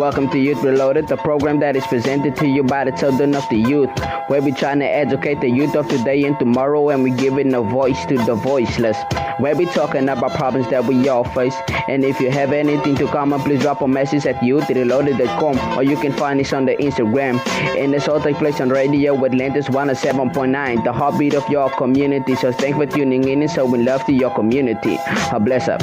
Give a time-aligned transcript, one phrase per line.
[0.00, 3.46] Welcome to Youth Reloaded, the program that is presented to you by the children of
[3.50, 3.90] the youth,
[4.28, 7.60] where we trying to educate the youth of today and tomorrow, and we're giving a
[7.60, 8.96] voice to the voiceless.
[9.40, 11.54] Where we talking about problems that we all face,
[11.86, 15.98] and if you have anything to comment, please drop a message at youthreloaded.com, or you
[15.98, 17.38] can find us on the Instagram.
[17.76, 22.36] And this all take place on radio Atlantis 107.9, the heartbeat of your community.
[22.36, 24.96] So thanks for tuning in and showing love to your community.
[25.30, 25.82] God bless up.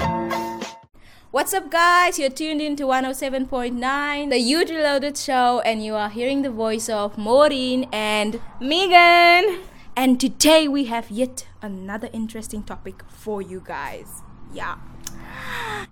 [1.30, 2.18] What's up, guys?
[2.18, 6.88] You're tuned in to 107.9, the Youth Reloaded show, and you are hearing the voice
[6.88, 9.60] of Maureen and Megan.
[9.98, 14.22] And today we have yet another interesting topic for you guys.
[14.54, 14.78] Yeah.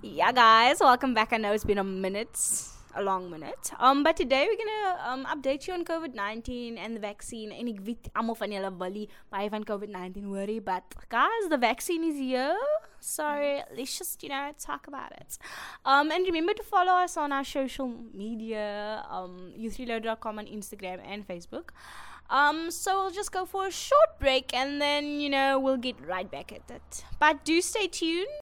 [0.02, 1.34] Yeah, guys, welcome back.
[1.34, 2.40] I know it's been a minute
[2.96, 3.72] a long minute.
[3.80, 7.52] Um, but today we're gonna um update you on COVID nineteen and the vaccine.
[7.52, 11.58] En ik weet allemaal van jullie bully baie van COVID nineteen worry, but guys, the
[11.60, 12.58] vaccine is here.
[13.00, 13.24] So
[13.76, 15.38] let's just you know talk about it.
[15.86, 21.28] Um, and remember to follow us on our social media, um, youthreload.com on Instagram and
[21.28, 21.70] Facebook.
[22.30, 25.96] Um, so we'll just go for a short break and then you know we'll get
[26.08, 27.06] right back at it.
[27.20, 28.45] But do stay tuned.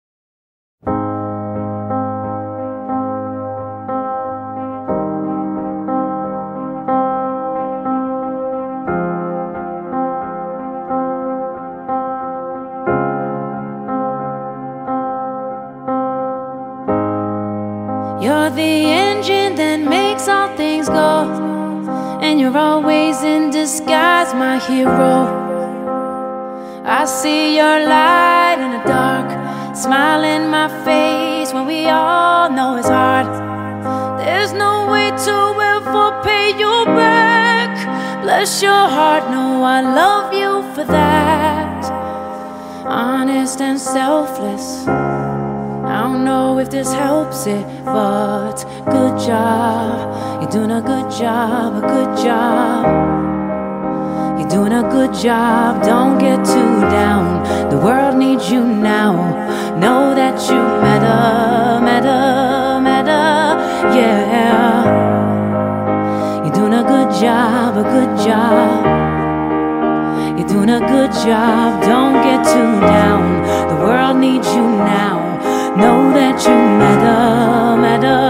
[23.67, 25.17] Disguise, my hero.
[26.85, 29.29] I see your light in the dark,
[29.75, 33.27] smile in my face when we all know it's hard.
[34.21, 35.37] There's no way to
[35.75, 37.73] ever pay you back.
[38.23, 41.83] Bless your heart, no, I love you for that.
[42.87, 44.87] Honest and selfless.
[44.87, 48.59] I don't know if this helps it, but
[48.97, 50.41] good job.
[50.41, 53.36] You're doing a good job, a good job.
[54.47, 57.43] You're doing a good job, don't get too down.
[57.69, 59.15] The world needs you now.
[59.77, 63.59] Know that you matter, matter, matter,
[63.99, 64.85] yeah.
[66.45, 68.87] You're doing a good job, a good job.
[70.39, 73.43] You're doing a good job, don't get too down.
[73.69, 75.75] The world needs you now.
[75.77, 78.26] Know that you matter, matter,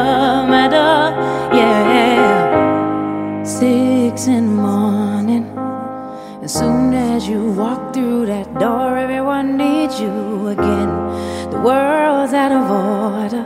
[6.46, 10.90] As soon as you walk through that door, everyone needs you again.
[11.50, 13.44] The world's out of order.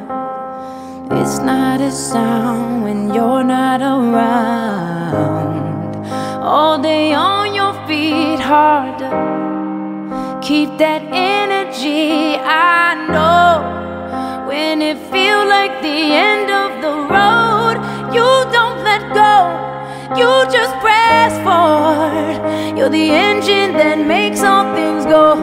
[1.18, 5.16] It's not a sound when you're not around.
[6.42, 9.08] All day on your feet, harder.
[10.42, 14.46] Keep that energy, I know.
[14.46, 17.80] When it feels like the end of the road,
[18.12, 19.69] you don't let go.
[20.16, 22.76] You just press forward.
[22.76, 25.34] You're the engine that makes all things go.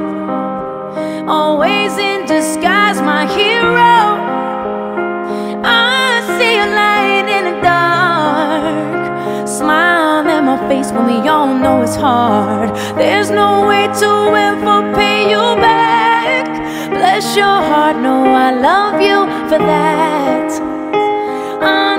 [1.26, 3.96] Always in disguise, my hero.
[5.64, 9.48] I see a light in the dark.
[9.48, 12.70] Smile in my face when we all know it's hard.
[12.98, 16.46] There's no way to ever pay you back.
[16.90, 20.52] Bless your heart, no, I love you for that.
[21.62, 21.97] Honest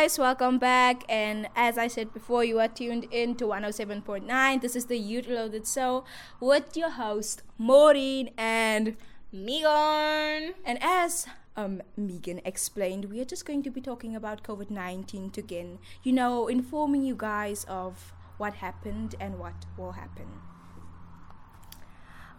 [0.00, 1.02] guys, welcome back.
[1.08, 4.60] And as I said before, you are tuned in to 107.9.
[4.60, 6.04] This is the Youth Reloaded Show
[6.38, 8.96] with your host Maureen and
[9.32, 10.54] Megan.
[10.64, 15.32] and as um, Megan explained, we are just going to be talking about COVID 19
[15.36, 15.80] again.
[16.04, 20.28] You know, informing you guys of what happened and what will happen.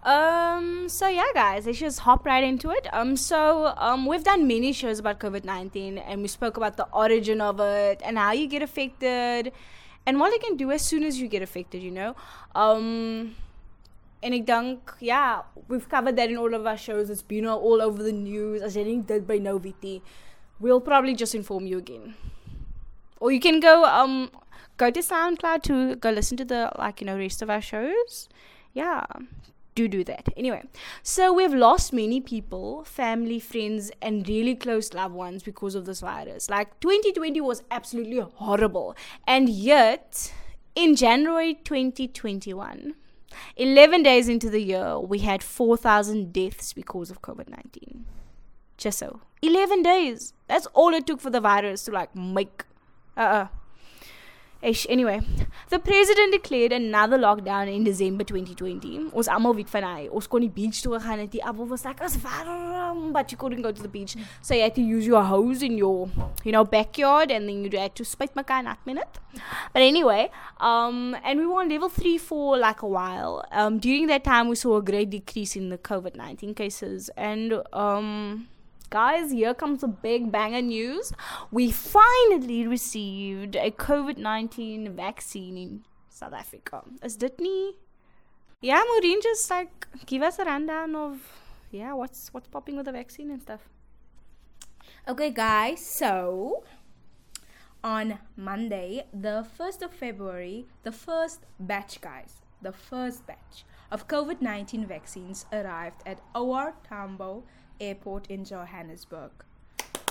[0.04, 0.88] Um.
[0.88, 2.88] So yeah, guys, let's just hop right into it.
[2.94, 3.16] Um.
[3.18, 7.42] So um, we've done many shows about COVID nineteen, and we spoke about the origin
[7.42, 9.52] of it and how you get affected,
[10.06, 11.84] and what you can do as soon as you get affected.
[11.84, 12.16] You know.
[12.56, 13.36] Um.
[14.22, 17.10] En ek dink ja, we've covered that in all of our shows.
[17.10, 18.62] It's been all over the news.
[18.62, 19.62] As nie dit by nou
[20.60, 22.16] we'll probably just inform you again.
[23.20, 24.30] Or you can go um
[24.78, 28.28] go to SoundCloud to go listen to the like you know rest of our shows.
[28.74, 29.06] Yeah,
[29.80, 30.28] do do that.
[30.36, 30.64] Anyway,
[31.04, 36.02] so we've lost many people, family, friends, and really close loved ones because of this
[36.02, 36.50] virus.
[36.50, 38.96] Like 2020 was absolutely horrible,
[39.26, 40.34] and yet
[40.76, 42.96] in January 2021.
[43.58, 48.06] 11 days into the year, we had 4,000 deaths because of COVID 19.
[48.76, 49.22] Just so.
[49.44, 50.34] 11 days.
[50.48, 52.64] That's all it took for the virus to like make.
[53.16, 53.48] Uh uh.
[54.62, 54.86] Ish.
[54.90, 55.22] Anyway,
[55.70, 59.10] the president declared another lockdown in December 2020.
[59.14, 60.10] Ons almal weet van hy.
[60.12, 62.18] Ons kon die beach toe gaan en die appel was like as
[62.90, 64.18] warm, but you couldn't go to the beach.
[64.42, 66.10] So you had to use your hose in your,
[66.44, 69.20] you know, backyard and then you had to spit mekaar nat minute.
[69.72, 70.30] But anyway,
[70.60, 73.46] um, and we were on level 3 for like a while.
[73.52, 77.10] Um, during that time, we saw a great decrease in the COVID 19 cases.
[77.16, 78.50] And, um,
[78.90, 81.14] guys, here comes the big banger news.
[81.52, 86.84] We finally received a COVID 19 vaccine in South Africa.
[87.04, 87.76] Is dit nie?
[88.62, 91.20] Yeah, Maureen, just like give us a rundown of
[91.72, 93.70] yeah, what's what's popping with the vaccine and stuff.
[95.08, 96.64] Okay, guys, so
[97.84, 104.42] on Monday, the 1st of February, the first batch, guys, the first batch of COVID
[104.42, 107.44] 19 vaccines arrived at OR Tambo
[107.80, 109.32] Airport in Johannesburg.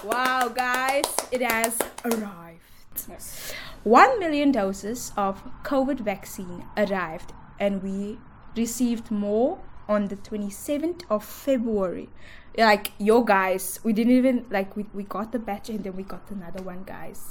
[0.04, 2.62] Wow, guys, it has arrived.
[3.84, 8.18] 1 million doses of COVID vaccine arrived, and we
[8.56, 12.08] received more on the 27th of February.
[12.56, 16.02] Like, yo, guys, we didn't even, like, we, we got the batch and then we
[16.02, 17.26] got another one, guys.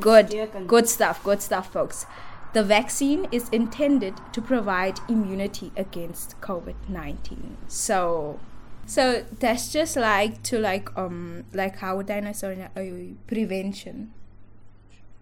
[0.00, 0.30] Good,
[0.66, 2.06] good stuff, good stuff, folks.
[2.54, 7.58] The vaccine is intended to provide immunity against COVID 19.
[7.68, 8.40] So,
[8.88, 12.82] so that's just like to like um like how would I say uh,
[13.26, 14.12] prevention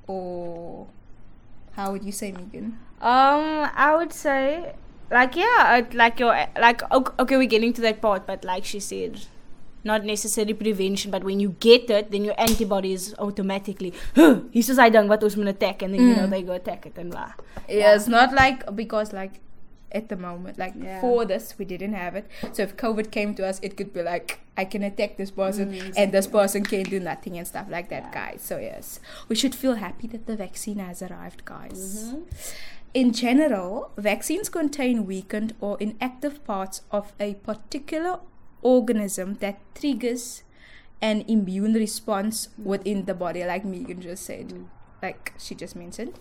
[0.07, 0.87] or
[1.73, 2.79] how would you say Megan?
[3.01, 4.75] Um, I would say,
[5.11, 8.65] like, yeah, uh, like your, like, ok- okay, we're getting to that part, but like
[8.65, 9.21] she said,
[9.85, 13.93] not necessarily prevention, but when you get it, then your antibodies automatically,
[14.53, 16.87] he says, I don't, what was going attack, and then, you know, they go attack
[16.87, 17.33] it and blah.
[17.69, 19.33] Yeah, it's not like because like
[19.97, 20.97] at the moment, like Yeah.
[21.01, 22.27] before this, we didn't have it.
[22.53, 25.73] So if COVID came to us, it could be like I can attack this person,
[25.73, 28.41] Mm, and this person can't do nothing and stuff like that, guys.
[28.43, 31.83] So yes, we should feel happy that the vaccine has arrived, guys.
[32.07, 32.23] Mm-hmm.
[32.95, 38.21] In general, vaccines contain weakened or inactive parts of a particular
[38.63, 40.43] organism that triggers
[41.03, 44.55] an immune response within the body, like Megan just said,
[45.03, 46.15] like she just mentioned.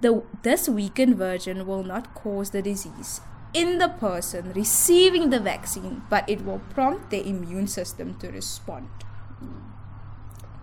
[0.00, 3.20] The, this weakened version will not cause the disease
[3.56, 8.88] in the person receiving the vaccine, but it will prompt the immune system to respond.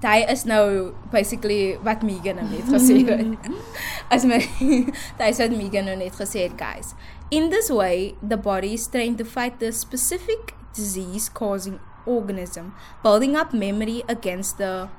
[0.04, 3.50] Dit is nou basically wat Megan nou net gesê het.
[4.14, 4.42] As my
[5.30, 6.92] is wat Megan nou net gesê het, guys.
[7.32, 13.38] In this way, the body is trained to fight the specific disease causing organism, building
[13.40, 14.90] up memory against the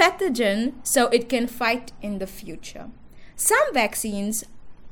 [0.00, 2.88] pathogen so it can fight in the future.
[3.36, 4.44] Some vaccines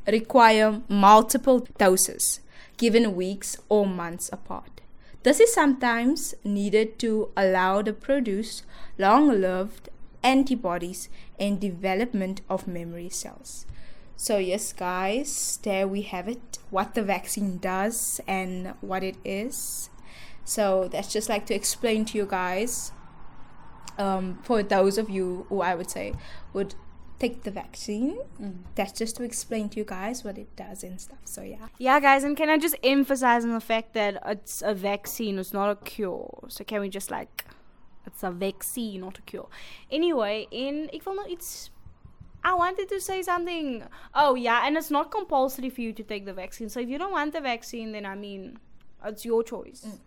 [0.06, 2.40] require multiple doses
[2.76, 4.82] given weeks or months apart.
[5.22, 8.62] This is sometimes needed to allow the produce
[8.98, 9.88] long-lived
[10.22, 11.08] antibodies
[11.40, 13.64] and development of memory cells.
[14.14, 19.88] So yes guys, there we have it what the vaccine does and what it is.
[20.44, 22.92] So that's just like to explain to you guys
[23.96, 26.12] um, for those of you who I would say
[26.52, 26.74] would
[27.24, 28.18] take the vaccine.
[28.40, 28.56] Mm.
[28.74, 31.24] That's just to explain to you guys what it does and stuff.
[31.24, 31.68] So yeah.
[31.78, 35.52] Yeah, guys, and can I just emphasize on the fact that it's a vaccine, it's
[35.52, 36.46] not a cure.
[36.48, 37.46] So can we just like,
[38.06, 39.48] it's a vaccine, not a cure.
[39.90, 41.70] Anyway, in ek wil nou iets.
[42.46, 43.68] I wanted to say something.
[44.14, 46.68] Oh yeah, and it's not compulsory for you to take the vaccine.
[46.68, 48.58] So if you don't want the vaccine, then I mean,
[49.02, 49.86] it's your choice.
[49.88, 49.98] Mm.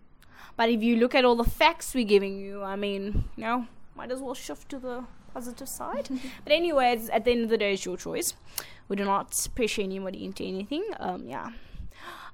[0.56, 3.66] But if you look at all the facts we're giving you, I mean, you know,
[3.96, 5.04] might as well shift to the
[5.38, 6.08] positive side.
[6.44, 8.34] but anyways, at the end of the day, it's your choice.
[8.88, 10.84] We do not pressure anybody into anything.
[10.98, 11.50] Um, yeah.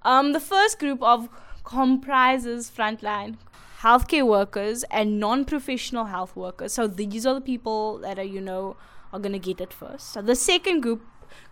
[0.02, 1.28] Um, the first group of
[1.64, 3.36] comprises frontline
[3.84, 6.72] healthcare workers and non-professional health workers.
[6.72, 8.76] So these are the people that are, you know,
[9.12, 10.12] are gonna get it first.
[10.12, 11.02] So the second group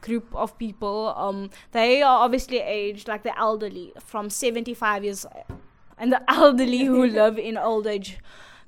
[0.01, 5.27] group of people, um, they are obviously aged like the elderly, from 75 years,
[5.99, 8.19] and the elderly who live in old age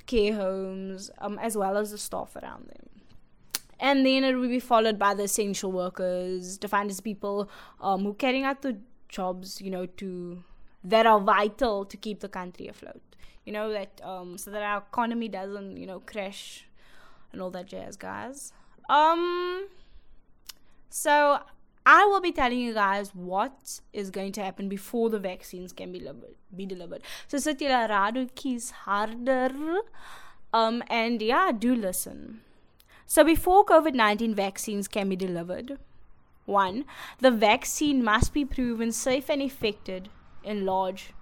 [0.06, 2.88] care homes, um, as well as the staff around them.
[3.80, 8.14] And then it will be followed by the essential workers, defined as people um, who
[8.14, 10.42] carrying out the jobs, you know, to
[10.82, 13.02] that are vital to keep the country afloat.
[13.44, 16.66] You know that um, so that our economy doesn't, you know, crash
[17.32, 18.52] and all that jazz, guys.
[18.88, 19.68] Um,
[20.88, 21.40] so
[21.86, 25.92] I will be telling you guys what is going to happen before the vaccines can
[25.92, 26.34] be delivered.
[26.56, 27.02] Be delivered.
[27.28, 29.50] So julle radio kies harder.
[30.52, 32.40] Um, and yeah, do listen.
[33.06, 35.78] So before COVID nineteen vaccines can be delivered,
[36.46, 36.84] one,
[37.20, 40.04] the vaccine must be proven safe and effective
[40.42, 41.12] in large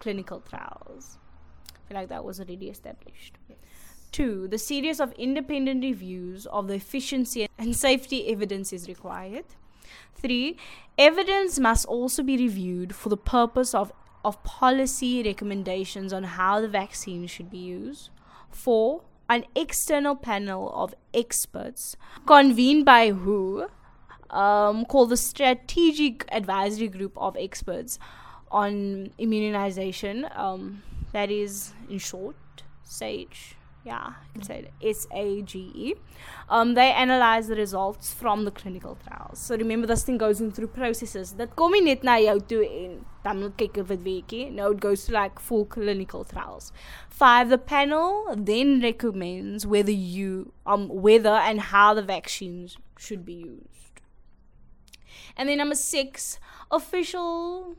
[0.00, 1.18] clinical trials.
[1.68, 3.38] I feel like that was already established.
[4.12, 9.44] Two, the series of independent reviews of the efficiency and safety evidence is required.
[10.14, 10.56] Three,
[10.98, 13.92] evidence must also be reviewed for the purpose of,
[14.24, 18.10] of policy recommendations on how the vaccine should be used.
[18.50, 23.68] Four, an external panel of experts convened by WHO,
[24.30, 27.98] um, called the Strategic Advisory Group of Experts
[28.50, 30.82] on Immunization, um,
[31.12, 32.36] that is, in short,
[32.84, 34.72] SAGE yeah, it.
[34.82, 35.94] S A G E.
[36.48, 39.38] Um, they analyze the results from the clinical trials.
[39.38, 41.32] So remember, this thing goes in through processes.
[41.34, 44.52] That kom nie net na jou toe en dan moet kyk.
[44.52, 46.72] No, it goes to like full clinical trials.
[47.08, 53.34] Five, the panel then recommends whether you um whether and how the vaccines should be
[53.34, 54.00] used.
[55.36, 56.38] And then number six,
[56.70, 57.76] official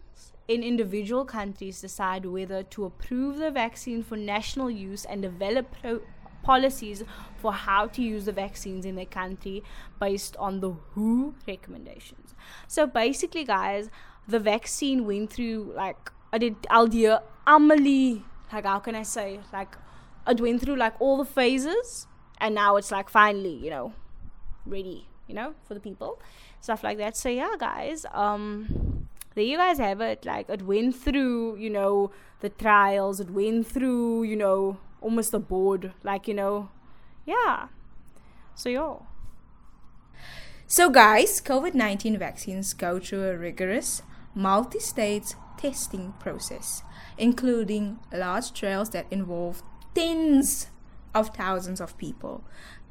[0.53, 6.01] in individual countries decide whether to approve the vaccine for national use and develop pro-
[6.43, 7.03] policies
[7.37, 9.63] for how to use the vaccines in their country
[9.99, 12.35] based on the WHO recommendations.
[12.67, 13.89] So basically, guys,
[14.27, 19.75] the vaccine went through like I did Aldia Amelie, like how can I say like
[20.27, 22.07] it went through like all the phases
[22.39, 23.93] and now it's like finally, you know,
[24.65, 26.19] ready, you know, for the people.
[26.59, 27.15] Stuff like that.
[27.15, 29.00] So yeah, guys, um
[29.35, 30.25] there you guys have it.
[30.25, 32.11] Like it went through, you know,
[32.41, 33.19] the trials.
[33.19, 35.93] It went through, you know, almost the board.
[36.03, 36.69] Like you know,
[37.25, 37.67] yeah.
[38.55, 39.05] So yo.
[40.67, 46.81] So, guys, COVID 19 vaccines go through a rigorous multi stage testing process,
[47.17, 50.67] including large trials that involve tens
[51.13, 52.43] of thousands of people.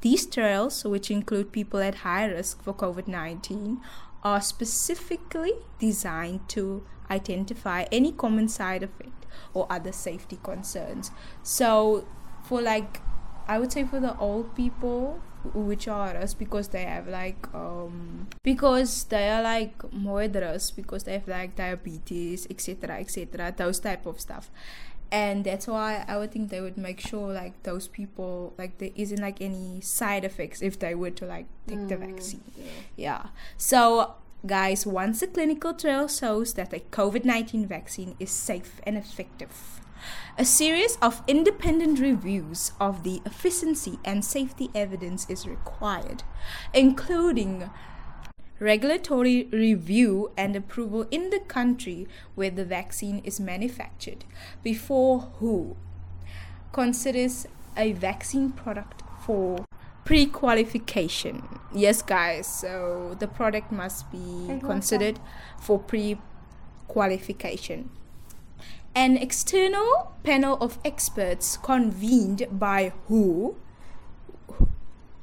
[0.02, 3.80] These trials, which include people at high risk for COVID 19,
[4.23, 11.11] are specifically designed to identify any common side effect or other safety concerns.
[11.43, 12.07] So,
[12.45, 13.00] for like,
[13.49, 15.21] I would say for the old people,
[15.55, 21.05] which are us because they have like um because they are like more risk because
[21.05, 24.50] they have like diabetes etc etc those type of stuff
[25.12, 28.90] and that's why I would think they would make sure like those people like there
[28.95, 32.43] isn't like any side effects if they were to like take mm, the vaccine.
[32.57, 32.64] Yeah.
[32.97, 33.26] yeah.
[33.57, 34.14] So
[34.47, 39.81] guys, once the clinical trial shows that a COVID-19 vaccine is safe and effective,
[40.38, 46.23] a series of independent reviews of the efficiency and safety evidence is required,
[46.73, 47.69] including
[48.61, 54.25] regulatory review and approval in the country where the vaccine is manufactured.
[54.62, 55.76] Before WHO
[56.73, 59.64] considers a vaccine product for
[60.05, 61.43] pre-qualification?
[61.75, 65.19] Yes guys so the product must be considered
[65.59, 67.88] for pre-qualification.
[68.95, 73.57] An external panel of experts convened by WHO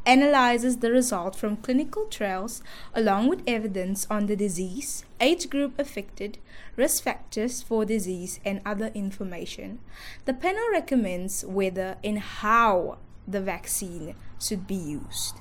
[0.08, 2.64] analyzes the result from clinical trials
[2.96, 6.38] along with evidence on the disease, age group affected,
[6.78, 9.80] risk factors for disease, and other information.
[10.26, 12.98] The panel recommends whether and how
[13.28, 15.36] the vaccine should be used.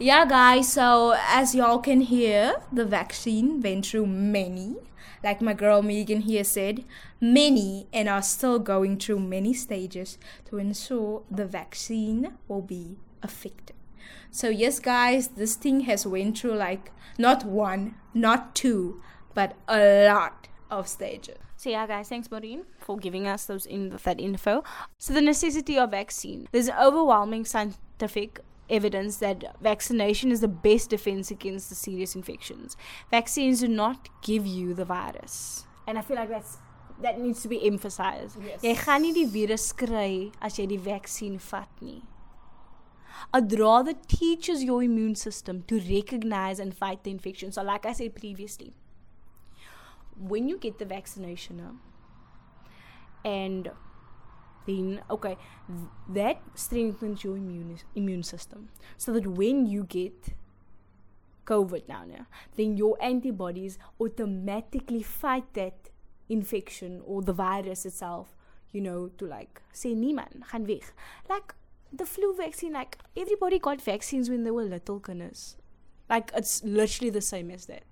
[0.00, 4.76] Yeah, guys, so as y'all can hear, the vaccine went through many,
[5.22, 6.84] like my girl Megan here said,
[7.20, 10.18] many and are still going through many stages
[10.50, 13.77] to ensure the vaccine will be effective.
[14.30, 19.02] So yes, guys, this thing has went through like not one, not two,
[19.34, 21.38] but a lot, of stages.
[21.56, 24.62] So yeah, guys, thanks Maureen for giving us those in that info.
[24.98, 26.48] So the necessity of vaccine.
[26.52, 32.76] There's overwhelming scientific evidence that vaccination is the best defense against the serious infections.
[33.10, 35.64] Vaccines do not give you the virus.
[35.86, 36.58] And I feel like that's
[37.00, 38.36] that needs to be emphasized.
[38.42, 38.62] Yes.
[38.62, 42.02] Jy gaan nie die virus kry as jy die vaksin vat nie.
[43.32, 47.52] I'd rather teaches your immune system to recognize and fight the infection.
[47.52, 48.72] So like I said previously,
[50.18, 51.80] when you get the vaccination
[53.24, 53.70] and
[54.66, 60.34] then okay th- that strengthens your immune immune system so that when you get
[61.44, 62.24] covid now yeah,
[62.56, 65.90] then your antibodies automatically fight that
[66.28, 68.36] infection or the virus itself
[68.72, 70.84] you know to like say nee man gaan weg
[71.28, 71.54] like
[71.92, 75.56] the flu vaccine like everybody got vaccines when they were little kinders.
[76.08, 77.84] Like it's literally the same as that.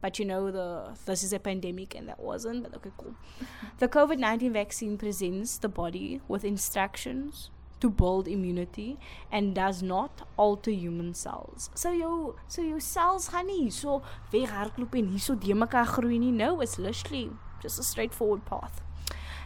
[0.00, 3.14] But you know the this is a pandemic and that wasn't but okay cool.
[3.78, 7.50] The covid-19 vaccine presents the body with instructions
[7.80, 8.98] to build immunity
[9.30, 11.70] and does not alter human cells.
[11.74, 14.02] So your so your cells gaan nie so
[14.32, 16.32] weghardloop en hierso de mekaar groei nie.
[16.32, 17.30] No it's literally
[17.62, 18.82] just a straightforward path.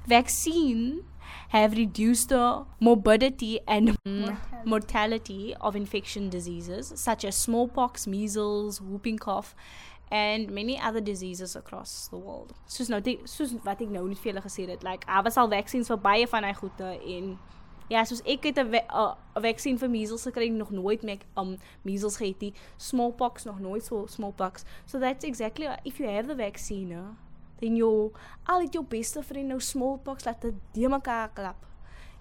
[0.07, 1.05] Vaccine
[1.49, 3.97] have reduced the morbidity and
[4.65, 9.55] mortality of infection diseases such as smallpox, measles, whooping cough,
[10.11, 12.53] and many other diseases across the world.
[12.67, 15.37] Soos nou die- soos wat ek nou net vir julle gesê het, like daar was
[15.37, 17.39] al vaksins vir baie van hy goede en
[17.91, 22.17] ja, soos ek het 'n 'n- vaksin vir measles gekry nog nooit meer um measles
[22.17, 22.53] gehad nie.
[22.77, 24.65] Smallpox nog nooit so smallpox.
[24.87, 27.15] So that's exactly if you have the vaccine, uh,
[27.61, 28.13] then jou
[28.45, 31.67] al het jou beste vriend nou smallpox laat the de mekaar klap.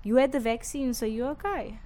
[0.03, 1.79] You had the vaccine, so you're okay.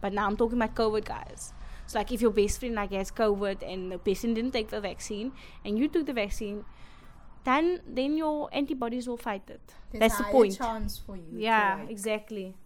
[0.00, 1.52] But now I'm talking about COVID guys.
[1.86, 4.80] So like if your best friend like has COVID and the person didn't take the
[4.80, 5.32] vaccine
[5.64, 6.64] and you took the vaccine,
[7.44, 9.74] then then your antibodies will fight it.
[9.92, 10.56] That's the point.
[10.56, 11.38] chance for you.
[11.38, 12.56] Yeah, exactly.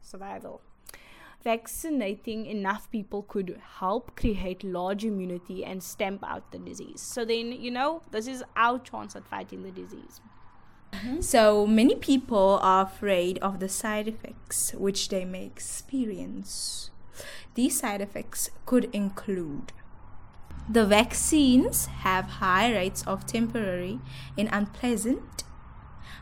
[0.00, 0.60] Survival.
[1.42, 7.00] Vaccinating enough people could help create large immunity and stamp out the disease.
[7.00, 10.20] So then, you know, this is our chance at fighting the disease.
[10.92, 11.20] Mm-hmm.
[11.20, 16.90] So many people are afraid of the side effects which they may experience.
[17.54, 19.72] These side effects could include
[20.70, 24.00] the vaccines have high rates of temporary
[24.36, 25.44] and unpleasant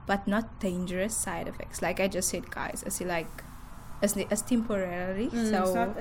[0.06, 1.82] but not dangerous side effects.
[1.82, 3.42] Like I just said, guys, I see like
[4.02, 5.30] as, as temporary.
[5.30, 5.96] so it's not.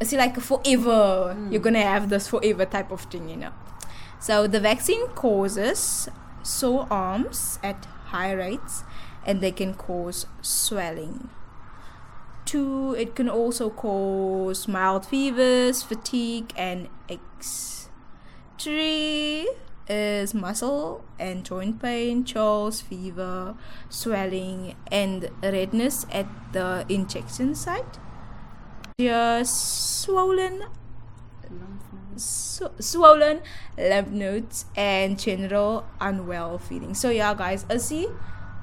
[0.00, 3.52] It's like forever you're gonna have this forever type of thing you know
[4.18, 6.08] so the vaccine causes
[6.42, 8.84] sore arms at high rates
[9.24, 11.28] and they can cause swelling
[12.44, 17.88] two it can also cause mild fevers fatigue and aches
[18.58, 19.48] three
[19.88, 23.54] is muscle and joint pain chills fever
[23.88, 27.98] swelling and redness at the injection site
[28.98, 30.64] just swollen
[32.16, 33.40] so, swollen
[33.76, 36.94] lymph nodes and general unwell feeling.
[36.94, 38.08] So ja guys, is ie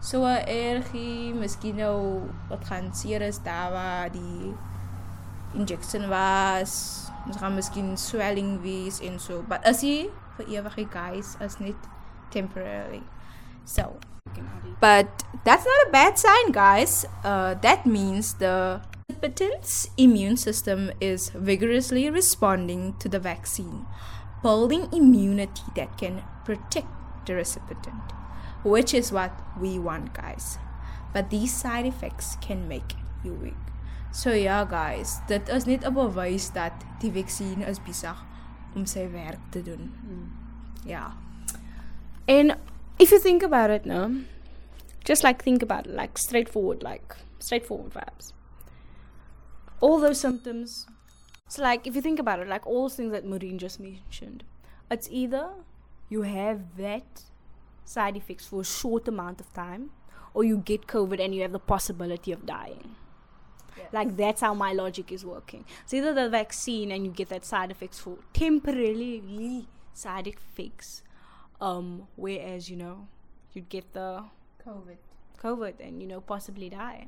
[0.04, 4.54] so ergie, miskien nou wat gaan seer is daar waar die
[5.54, 7.06] injection was.
[7.28, 11.76] Ons gaan miskien swelling wees en so, but is ie vir ewig guys, is net
[12.32, 13.04] temporarily.
[13.65, 14.00] So,
[14.80, 17.06] but that's not a bad sign, guys.
[17.24, 23.86] Uh, that means the recipient's immune system is vigorously responding to the vaccine,
[24.41, 26.88] building immunity that can protect
[27.26, 28.12] the recipient,
[28.63, 30.58] which is what we want, guys.
[31.13, 33.54] But these side effects can make you weak.
[34.12, 38.17] So yeah, guys, dit is net 'n bewys dat die vaksin is besig
[38.76, 39.92] om sy werk te doen.
[40.02, 40.32] Hmm.
[40.86, 41.14] Ja.
[42.28, 42.56] And
[43.00, 44.12] if you think about it now,
[45.04, 48.34] just like think about it, like straightforward, like straightforward vibes.
[49.80, 50.88] All those symptoms.
[51.48, 54.44] So like if you think about it, like all those things that Maureen just mentioned,
[54.90, 55.50] it's either
[56.10, 57.24] you have that
[57.86, 59.92] side effects for a short amount of time,
[60.34, 62.96] or you get COVID and you have the possibility of dying.
[63.92, 65.66] Like that's how my logic is working.
[65.86, 71.04] So either the vaccine and you get that side effects for temporarily side effects,
[71.62, 73.08] um, whereas you know
[73.54, 74.24] you'd get the
[74.66, 74.98] COVID.
[75.42, 77.08] COVID and you know possibly die.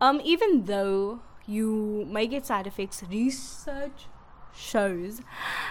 [0.00, 4.06] Um, even though you may get side effects, research
[4.54, 5.20] shows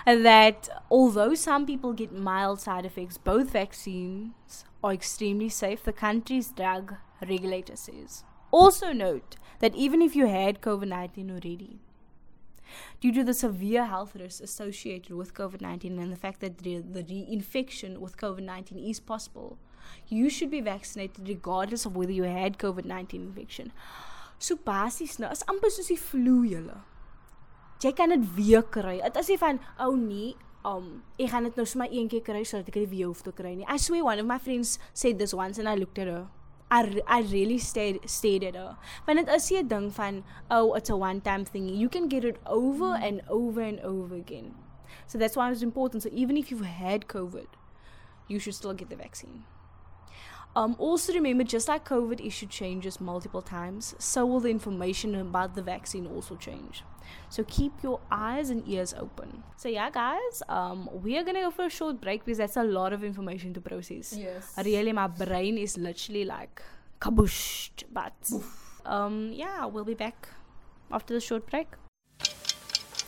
[0.05, 5.83] that although some people get mild side effects, both vaccines are extremely safe.
[5.83, 8.23] The country's drug regulator says.
[8.51, 11.79] Also note that even if you had COVID 19 already,
[13.01, 16.77] due to the severe health risks associated with COVID 19 and the fact that the,
[16.77, 19.57] the reinfection with COVID 19 is possible,
[20.07, 23.71] you should be vaccinated regardless of whether you had COVID 19 infection.
[24.39, 26.77] So basies nou, is amper soos die flu julle.
[27.81, 28.99] Jy kan dit weer kry.
[29.03, 30.33] Dit is nie van ou oh nee,
[30.67, 33.33] um ek gaan dit nou sommer een keer kry sodat ek dit weer hoef te
[33.35, 33.67] kry nie.
[33.67, 36.27] I swear one of my friends said this once and I looked at her.
[36.69, 38.77] I, I really stayed stayed at her.
[39.07, 41.69] Want dit is 'n ding van oh it's a one time thing.
[41.69, 44.55] You can get it over and over and over again.
[45.07, 46.03] So that's why it's important.
[46.03, 47.47] So even if you've had COVID,
[48.27, 49.45] you should still get the vaccine.
[50.55, 55.53] Um, also remember, just like COVID issue changes multiple times, so will the information about
[55.55, 56.83] the vaccine also change.
[57.29, 59.43] So keep your eyes and ears open.
[59.57, 62.63] So yeah, guys, um, we are gonna go for a short break because that's a
[62.63, 64.13] lot of information to process.
[64.15, 64.53] Yes.
[64.63, 66.61] Really, my brain is literally like
[67.01, 67.83] kabooshed.
[67.91, 68.31] But
[68.85, 70.29] um, yeah, we'll be back
[70.91, 71.67] after the short break.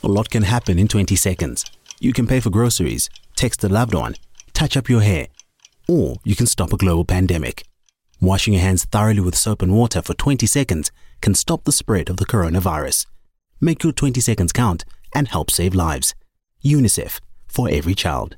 [0.03, 1.65] A lot can happen in 20 seconds.
[1.99, 4.15] You can pay for groceries, text a loved one,
[4.53, 5.27] touch up your hair,
[5.87, 7.65] or you can stop a global pandemic.
[8.21, 12.09] Washing your hands thoroughly with soap and water for 20 seconds can stop the spread
[12.09, 13.05] of the coronavirus.
[13.61, 16.15] Make your 20 seconds count and help save lives.
[16.63, 18.37] UNICEF for every child.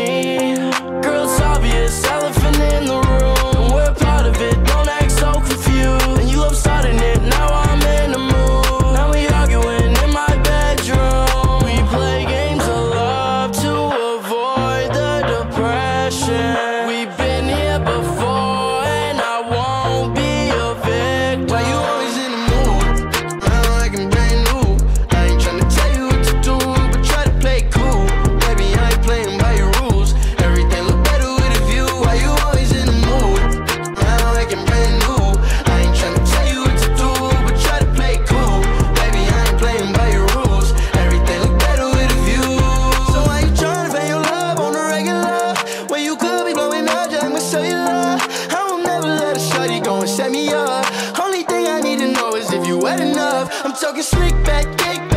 [50.31, 50.85] Me up.
[51.19, 53.49] Only thing I need to know is if you wet enough.
[53.65, 55.10] I'm talking slick back, kick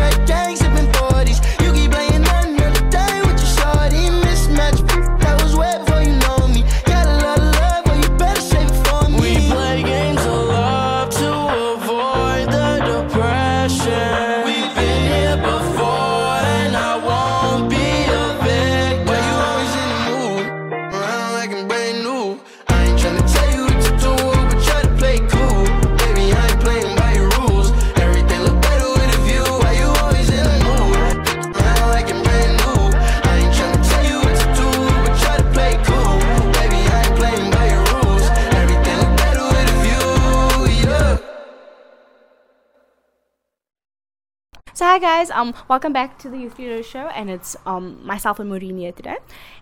[45.25, 48.77] guys, um, welcome back to the Youth Reloaded Show, and it's um myself and Maureen
[48.77, 49.17] here today.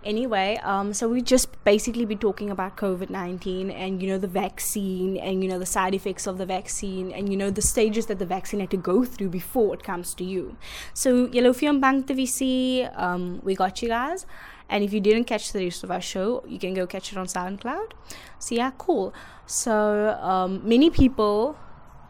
[0.04, 4.26] Anyway, um, so we just basically be talking about COVID nineteen and you know the
[4.26, 8.06] vaccine and you know the side effects of the vaccine and you know the stages
[8.06, 10.56] that the vaccine had to go through before it comes to you.
[10.94, 14.26] So Yellow Film Bank TVC, um, we got you guys.
[14.68, 17.18] And if you didn't catch the rest of our show, you can go catch it
[17.18, 17.92] on SoundCloud.
[18.38, 19.12] So yeah, cool.
[19.44, 21.58] So um, many people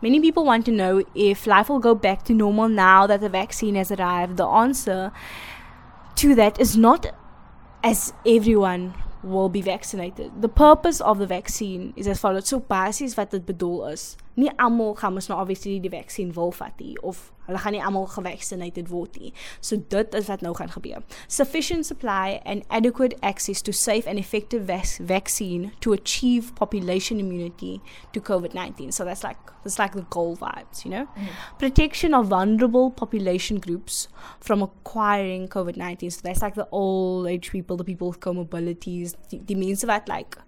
[0.03, 3.29] Many people want to know if life will go back to normal now that the
[3.29, 4.37] vaccine has arrived.
[4.37, 5.13] The answer
[6.17, 7.07] to that is not
[7.85, 10.43] as everyone will be vaccinated.
[10.43, 12.49] The purpose of the vaccine is as follows.
[12.49, 14.17] So basies wat dit bedoel is.
[14.35, 17.83] Nie almal gaan mos nou obviously die vaksin wil vat nie of hulle gaan nie
[17.85, 19.33] almal gevaccinated word nie.
[19.61, 21.03] So dit is wat nou gaan gebeur.
[21.27, 27.81] Sufficient supply and adequate access to safe and effective vaccine to achieve population immunity
[28.13, 28.93] to COVID-19.
[28.93, 31.07] So that's like that's like the goal vibes, you know?
[31.17, 31.29] Mm.
[31.59, 34.09] Protection of vulnerable population groups
[34.41, 36.13] from acquiring COVID-19.
[36.13, 40.09] So that's like the old age people, the people with comorbidities, die, die mense wat
[40.09, 40.39] like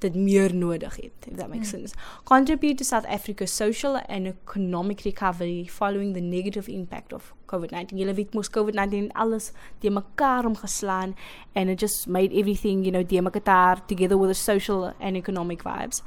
[0.00, 1.94] dit meer nodig het, if that makes sense.
[2.24, 7.98] Contribute to South Africa's social and economic recovery following the negative impact of COVID-19.
[7.98, 9.50] Julle weet mos COVID-19 alles
[9.82, 11.16] die mekaar omgeslaan
[11.54, 15.62] and it just made everything, you know, die mekaar together with the social and economic
[15.62, 16.02] vibes.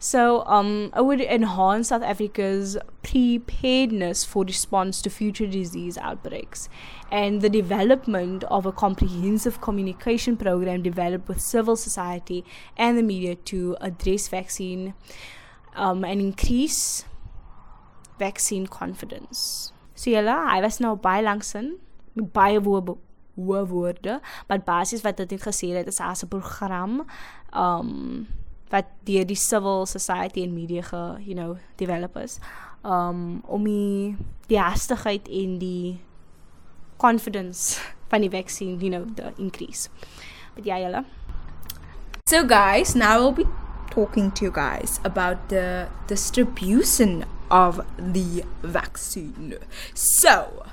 [0.00, 6.68] So, um, it would enhance South Africa's preparedness for response to future disease outbreaks
[7.10, 12.44] and the development of a comprehensive communication program developed with civil society
[12.76, 14.94] and the media to address vaccine
[15.74, 17.04] um, and increase
[18.20, 19.72] vaccine confidence.
[19.94, 21.72] So julle, hy was nou baie lanksin
[22.14, 22.94] met baie woorde
[23.38, 24.18] hoë woorde,
[24.50, 27.06] wat dit gesê het is as 'n program
[27.52, 28.26] um
[28.70, 32.38] wat deur die civil society en media ge, you know, developers
[32.84, 34.16] um om die
[34.48, 35.98] die hastigheid en die
[36.96, 39.88] confidence van die vaccine, you know, the increase.
[40.54, 41.04] But ja, julle.
[42.28, 43.46] So, guys, now we'll be
[43.90, 49.58] talking to you guys about the distribution of the vaccine.
[49.94, 50.64] So,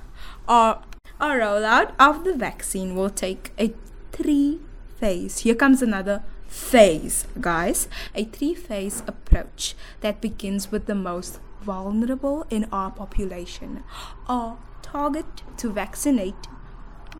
[0.47, 0.81] our,
[1.19, 3.73] our rollout of the vaccine will take a
[4.11, 4.59] three
[4.99, 5.39] phase.
[5.39, 6.23] Here comes another
[6.55, 7.87] phase, guys.
[8.15, 13.83] A three phase approach that begins with the most vulnerable in our population.
[14.27, 15.25] Our target
[15.57, 16.47] to vaccinate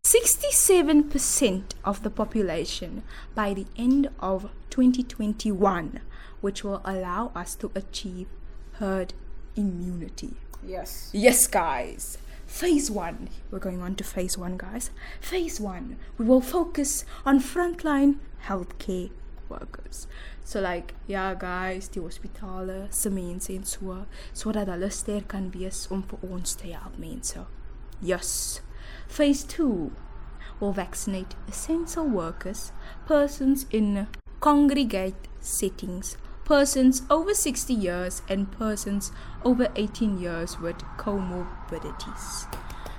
[0.06, 6.00] 67% of the population by the end of 2021,
[6.40, 8.28] which will allow us to achieve
[8.74, 9.14] herd
[9.56, 10.36] immunity.
[10.66, 11.10] Yes.
[11.12, 12.18] Yes, guys.
[12.46, 13.30] Phase one.
[13.52, 14.92] We're going on to phase one, guys.
[15.20, 15.98] Phase one.
[16.18, 19.10] We will focus on frontline healthcare
[19.50, 20.08] workers.
[20.44, 25.86] So, like, ja, guys, die hospitale, se mense en so, sodat hulle sterk kan wees
[25.92, 27.46] om vir ons te help, mense.
[28.02, 28.62] Yes.
[29.08, 29.92] Phase two
[30.60, 32.72] will vaccinate essential workers,
[33.08, 34.08] persons in
[34.40, 39.12] congregate settings, persons over 60 years, and persons
[39.44, 42.46] over 18 years with comorbidities.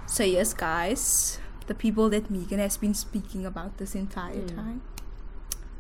[0.06, 4.54] So, yes, guys, the people that Megan has been speaking about this entire mm.
[4.54, 4.82] time,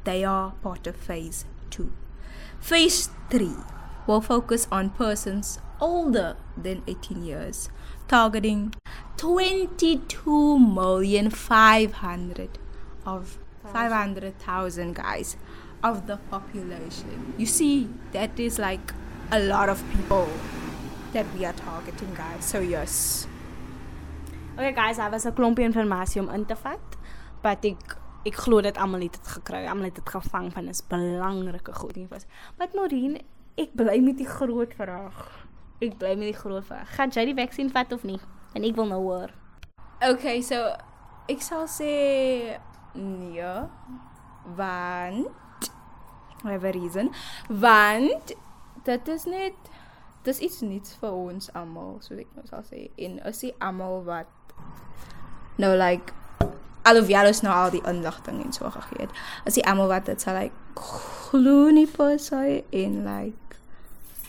[0.06, 1.92] they are part of phase two.
[2.58, 3.56] Phase three
[4.06, 7.68] will focus on persons older than 18 years,
[8.08, 8.72] targeting
[9.18, 12.58] 22 million 500
[13.04, 13.38] of
[13.72, 15.36] 500,000 guys
[15.82, 17.34] of the population.
[17.36, 18.94] You see, that is like
[19.30, 20.28] a lot of people
[21.12, 22.44] that we are targeting, guys.
[22.44, 23.26] So, yes.
[24.58, 26.96] Okay guys, daar was 'n klompie inligting in te vat,
[27.42, 27.62] but
[28.26, 29.64] ek glo dat almal het dit gekry.
[29.66, 32.26] Almal het dit gevang van is belangrike goed nie was.
[32.58, 33.20] But Maureen,
[33.54, 35.20] ek bly met die groot vraag.
[35.84, 36.90] Ek bly met die groot vraag.
[36.96, 38.18] Gaan jy die vaksin vat of nie?
[38.56, 39.34] En ek wil nou hoor.
[40.02, 40.72] Okay, so
[41.30, 41.92] ek sal sê
[42.96, 43.52] nee,
[44.58, 45.70] want
[46.46, 47.12] a reason.
[47.48, 48.34] Want
[48.84, 49.72] dit is net
[50.26, 52.88] dis iets niets vir ons almal, so ek sal sê.
[52.98, 54.30] En as jy almal wat
[55.62, 56.12] nou like
[56.86, 59.16] alhoewel ons nou al die inligting en so gegee het.
[59.44, 61.88] As jy almal wat dit sal like glo nie
[62.72, 63.58] en like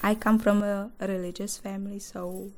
[0.04, 2.52] I come from a, religious family, so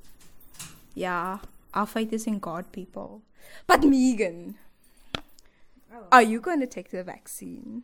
[0.94, 1.40] yeah,
[1.74, 3.22] our faith is in God, people.
[3.66, 4.56] But Megan,
[6.12, 7.84] are you going to take the vaccine?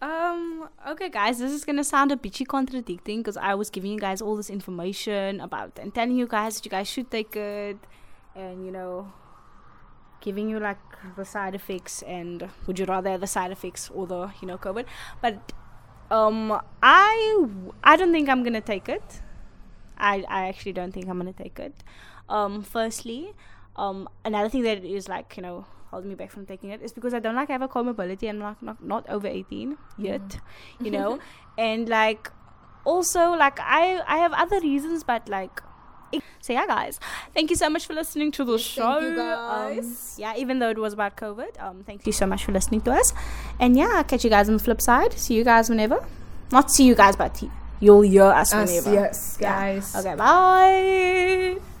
[0.00, 4.00] Um, okay, guys, this is gonna sound a bitchy contradicting because I was giving you
[4.00, 7.78] guys all this information about and telling you guys that you guys should take it,
[8.34, 9.12] and you know,
[10.22, 10.78] giving you like
[11.16, 14.56] the side effects and would you rather have the side effects or the you know
[14.56, 14.86] COVID.
[15.20, 15.52] But
[16.10, 17.46] um, I
[17.82, 19.20] I don't think I'm gonna take it.
[19.98, 21.74] I I actually don't think I'm gonna take it.
[22.28, 23.34] Um, firstly,
[23.76, 26.92] um, another thing that is like you know holding me back from taking it is
[26.92, 28.28] because I don't like have a comorbidity.
[28.28, 30.38] I'm like not not over 18 yet,
[30.80, 31.18] you know,
[31.58, 32.30] and like
[32.84, 35.62] also like I I have other reasons, but like.
[36.40, 36.98] So yeah, guys,
[37.34, 38.98] thank you so much for listening to the show.
[38.98, 42.52] you, Um, yeah, even though it was about COVID, um, thank you so much for
[42.52, 43.12] listening to us.
[43.60, 45.12] And yeah, I'll catch you guys on the flip side.
[45.12, 46.04] See you guys whenever.
[46.50, 47.40] Not see you guys, but
[47.80, 48.92] you'll hear us whenever.
[48.92, 49.50] yes, Yeah.
[49.52, 49.94] guys.
[49.96, 51.71] Okay, bye.